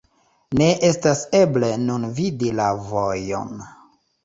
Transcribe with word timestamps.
Ne 0.61 0.69
estas 0.87 1.21
eble 1.41 1.69
nun 1.83 2.09
vidi 2.21 2.51
la 2.63 2.73
vojon. 2.91 3.65